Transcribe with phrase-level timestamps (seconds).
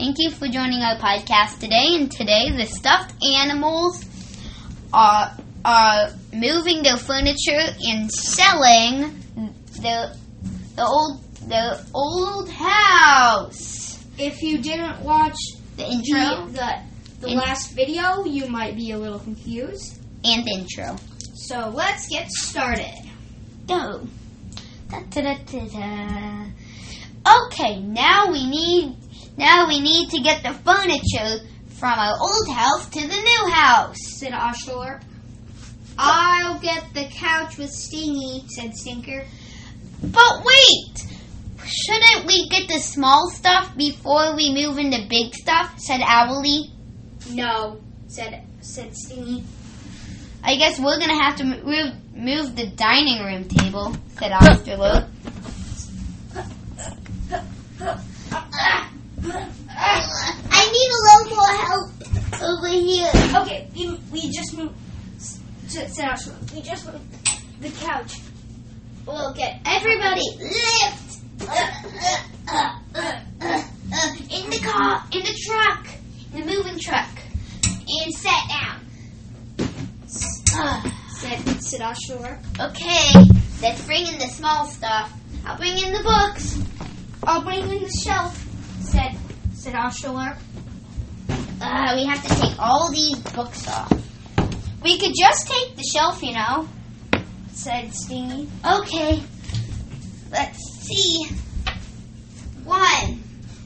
[0.00, 1.88] Thank you for joining our podcast today.
[1.94, 4.02] And today, the stuffed animals
[4.94, 9.14] are are moving their furniture and selling
[9.82, 10.16] the
[10.74, 14.02] the old the old house.
[14.16, 15.36] If you didn't watch
[15.76, 16.80] The intro the the,
[17.20, 20.00] the In- last video, you might be a little confused.
[20.24, 20.96] and the intro.
[21.34, 22.94] So let's get started.
[23.68, 24.08] Go.
[24.88, 26.46] Da, da, da.
[27.44, 28.96] Okay, now we need
[29.40, 31.48] now we need to get the furniture
[31.78, 33.96] from our old house to the new house.
[34.18, 35.02] Said Oshlorp.
[35.96, 39.24] I'll get the couch with Stingy, said Stinker.
[40.02, 41.06] But wait!
[41.64, 45.78] Shouldn't we get the small stuff before we move into big stuff?
[45.78, 46.70] said Owlie.
[47.30, 49.42] No, said said Stingy.
[50.44, 55.08] I guess we're gonna have to move, move the dining room table, said Osterlo.
[59.22, 61.90] I need a little more help
[62.42, 63.10] over here.
[63.42, 64.74] Okay, we, we just moved.
[65.18, 66.52] Said Oshlorp.
[66.52, 68.18] We just moved the couch.
[69.06, 71.20] We'll get everybody lift
[74.30, 75.86] in the car, in the truck,
[76.34, 77.08] in the moving truck,
[77.88, 78.80] and sit down.
[80.08, 82.38] Said said Oshlorp.
[82.58, 83.12] okay,
[83.62, 85.12] let's bring in the small stuff.
[85.44, 86.58] I'll bring in the books.
[87.22, 88.49] I'll bring in the shelf.
[89.60, 90.38] Said Oshlorp.
[91.60, 93.92] Uh, we have to take all these books off.
[94.82, 96.66] We could just take the shelf, you know.
[97.52, 98.48] Said Stingy.
[98.64, 99.22] Okay,
[100.32, 101.28] let's see.
[102.64, 103.22] One.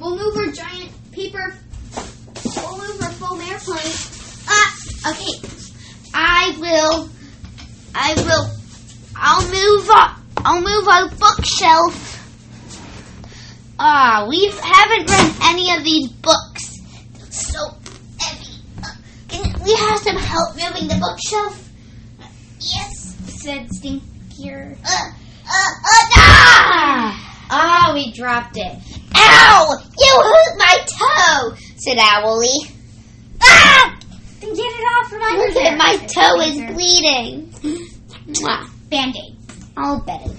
[0.00, 1.54] We'll move our giant paper.
[2.56, 3.94] We'll move our foam airplane.
[4.48, 4.76] Ah,
[5.12, 5.38] okay.
[6.12, 7.08] I will.
[7.94, 8.50] I will.
[9.14, 10.16] I'll move up.
[10.38, 12.05] I'll move our bookshelf.
[13.78, 16.78] Ah, we haven't read any of these books.
[17.14, 17.60] They're so
[18.18, 18.54] heavy.
[18.82, 18.88] Uh,
[19.28, 21.68] Can we have some help moving the bookshelf?
[22.58, 23.16] Yes.
[23.42, 24.76] Said Stinker.
[24.82, 27.46] Uh, uh, uh, ah!
[27.50, 28.78] Ah, we dropped it.
[29.14, 29.76] Ow!
[29.98, 32.72] You hurt my toe, said Owlie.
[33.42, 33.98] Ah!
[34.40, 37.52] Then get it off from under Look at my toe is bleeding.
[38.90, 39.36] Band-aid.
[39.76, 40.34] All better.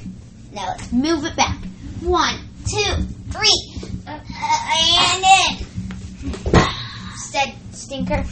[0.52, 1.58] Now let's move it back.
[2.02, 3.02] One, two,
[3.32, 3.74] three.
[4.06, 4.20] Uh,
[4.76, 5.66] and in.
[7.32, 8.24] Said Stinker.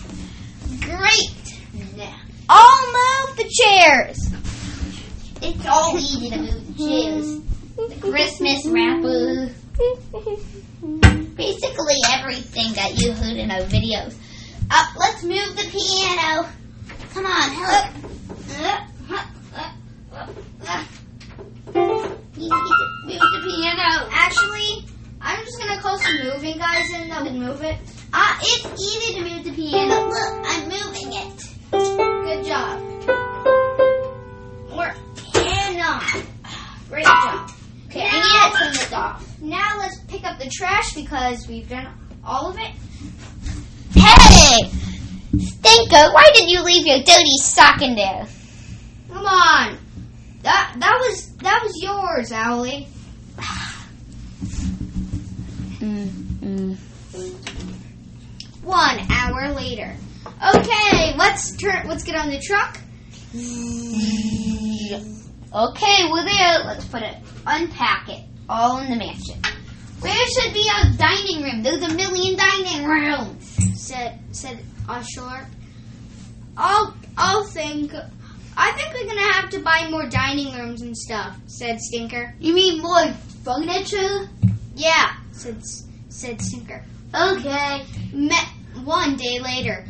[0.82, 1.32] Great.
[1.96, 2.20] Now,
[2.50, 4.18] I'll move the chairs.
[5.42, 7.40] it's all easy to move the chairs.
[7.76, 9.50] The Christmas wrapper.
[11.36, 14.16] Basically everything that you heard in our videos.
[14.70, 16.50] Uh, let's move the piano.
[17.14, 17.50] Come on,
[21.74, 22.22] help.
[26.46, 27.78] Moving guys in that will move it.
[28.14, 30.10] Ah, it's easy to move the piano.
[30.10, 31.56] Look, I'm moving it.
[31.72, 32.80] Good job.
[34.70, 34.94] More
[35.34, 36.02] piano.
[36.90, 37.52] Great job.
[37.88, 39.42] Okay, I need to turn this off.
[39.42, 41.88] Now let's pick up the trash because we've done
[42.24, 42.72] all of it.
[44.00, 44.70] Hey!
[45.40, 48.28] Stinker, why did you leave your dirty sock in there?
[49.12, 49.78] Come on.
[50.44, 52.88] That that was that was yours, Owlie.
[55.76, 56.25] Mm,
[58.64, 59.96] One hour later.
[60.56, 61.88] Okay, let's turn.
[61.88, 62.80] Let's get on the truck.
[65.54, 66.64] Okay, we're there.
[66.66, 69.40] Let's put it, unpack it, all in the mansion.
[70.00, 71.64] Where should be our dining room?
[71.64, 73.46] There's a million dining rooms.
[73.82, 75.48] Said said Ashore.
[76.58, 77.94] I'll I'll think.
[78.58, 81.38] I think we're gonna have to buy more dining rooms and stuff.
[81.48, 82.34] Said Stinker.
[82.40, 83.12] You mean more
[83.44, 84.30] furniture?
[84.76, 85.18] Yeah.
[85.32, 85.62] Said
[86.16, 86.84] said Stinker.
[87.14, 87.86] Okay.
[88.14, 88.48] Met
[88.84, 89.86] one day later.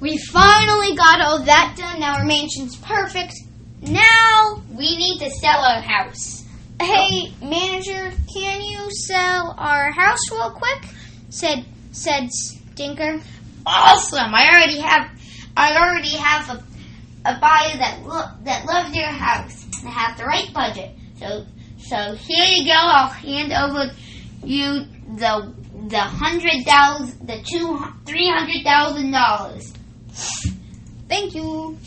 [0.00, 2.00] We finally got all that done.
[2.00, 3.34] Now our mansion's perfect.
[3.82, 6.44] Now, We need to sell our house.
[6.80, 10.90] hey manager, can you sell our house real quick?
[11.30, 13.20] Said said Stinker.
[13.64, 14.34] Awesome!
[14.34, 15.10] I already have,
[15.56, 16.62] I already have a,
[17.30, 20.90] a buyer that lo- that loves your house and have the right budget.
[21.18, 21.46] So,
[21.78, 22.74] so here you go.
[22.76, 23.92] I'll hand over
[24.44, 25.54] you the
[25.88, 29.72] the hundred thousand, the two three hundred thousand dollars.
[31.08, 31.78] Thank you.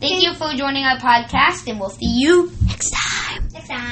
[0.00, 3.48] Thank you for joining our podcast, and we'll see you next time.
[3.52, 3.88] Next time.